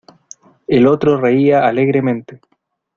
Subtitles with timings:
[0.65, 2.41] el otro reía alegremente: